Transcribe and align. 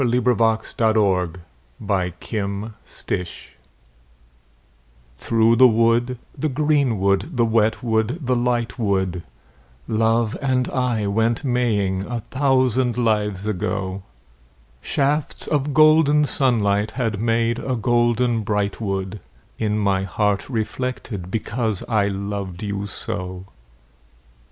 ROSEMARY 0.03 0.35
51 0.35 0.59
THROUGH 0.63 0.93
THE 1.29 1.37
WOOD 1.37 1.41
THKOUGH 5.27 5.57
the 5.59 5.67
wood, 5.67 6.17
the 6.35 6.49
green 6.49 6.97
wood, 6.99 7.37
the 7.37 7.45
wet 7.45 7.83
wood, 7.83 8.17
the 8.25 8.35
light 8.35 8.79
wood, 8.79 9.21
Love 9.87 10.35
and 10.41 10.67
I 10.69 11.05
went 11.05 11.43
maying 11.43 12.01
a 12.07 12.21
thousand 12.21 12.97
lives 12.97 13.45
ago; 13.45 14.01
Shafts 14.81 15.45
of 15.45 15.71
golden 15.75 16.25
sunlight 16.25 16.91
had 16.97 17.21
made 17.21 17.59
a 17.59 17.75
golden 17.75 18.41
bright 18.41 18.81
wood 18.81 19.19
In 19.59 19.77
my 19.77 20.01
heart 20.03 20.49
reflected, 20.49 21.29
because 21.29 21.83
I 21.87 22.07
loved 22.07 22.63
you 22.63 22.87
so. 22.87 23.45